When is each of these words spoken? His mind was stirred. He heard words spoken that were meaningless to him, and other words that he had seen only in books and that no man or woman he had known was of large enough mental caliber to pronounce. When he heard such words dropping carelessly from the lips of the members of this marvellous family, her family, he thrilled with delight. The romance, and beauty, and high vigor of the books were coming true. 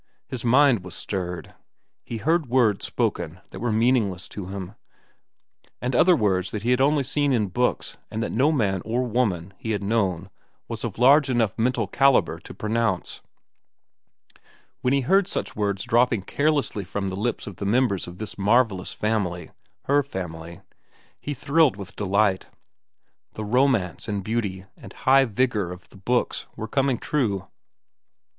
His 0.27 0.43
mind 0.43 0.83
was 0.83 0.95
stirred. 0.95 1.53
He 2.03 2.17
heard 2.17 2.47
words 2.47 2.87
spoken 2.87 3.39
that 3.51 3.59
were 3.59 3.71
meaningless 3.71 4.27
to 4.29 4.47
him, 4.47 4.73
and 5.79 5.95
other 5.95 6.15
words 6.15 6.49
that 6.49 6.63
he 6.63 6.71
had 6.71 6.79
seen 7.05 7.31
only 7.31 7.35
in 7.35 7.49
books 7.49 7.97
and 8.09 8.23
that 8.23 8.31
no 8.31 8.51
man 8.51 8.81
or 8.83 9.03
woman 9.03 9.53
he 9.59 9.69
had 9.73 9.83
known 9.83 10.31
was 10.67 10.83
of 10.83 10.97
large 10.97 11.29
enough 11.29 11.55
mental 11.55 11.85
caliber 11.85 12.39
to 12.39 12.51
pronounce. 12.55 13.21
When 14.81 14.91
he 14.91 15.01
heard 15.01 15.27
such 15.27 15.55
words 15.55 15.83
dropping 15.83 16.23
carelessly 16.23 16.83
from 16.83 17.09
the 17.09 17.15
lips 17.15 17.45
of 17.45 17.57
the 17.57 17.65
members 17.67 18.07
of 18.07 18.17
this 18.17 18.39
marvellous 18.39 18.93
family, 18.95 19.51
her 19.83 20.01
family, 20.01 20.61
he 21.19 21.35
thrilled 21.35 21.75
with 21.77 21.95
delight. 21.95 22.47
The 23.33 23.45
romance, 23.45 24.07
and 24.07 24.23
beauty, 24.23 24.65
and 24.75 24.93
high 24.93 25.25
vigor 25.25 25.71
of 25.71 25.89
the 25.89 25.97
books 25.97 26.47
were 26.55 26.67
coming 26.67 26.97
true. 26.97 27.45